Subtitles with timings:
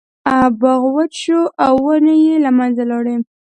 [0.59, 3.15] باغ وچ شو او ونې یې له منځه لاړې.